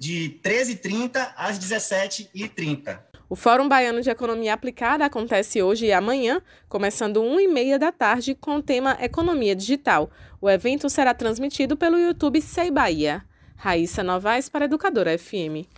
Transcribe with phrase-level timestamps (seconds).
[0.00, 3.00] de 13h30 às 17h30.
[3.28, 8.56] O Fórum Baiano de Economia Aplicada acontece hoje e amanhã, começando 1h30 da tarde, com
[8.58, 10.08] o tema Economia Digital.
[10.40, 13.24] O evento será transmitido pelo YouTube Sei Bahia.
[13.56, 15.68] Raíssa Novaes para Educadora FM.